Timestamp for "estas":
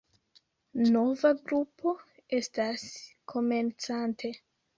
2.39-2.87